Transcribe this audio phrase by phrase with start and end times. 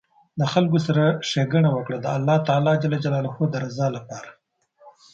[0.39, 2.73] د خلکو سره ښیګڼه وکړه د الله تعالي
[3.51, 4.29] د رضا لپاره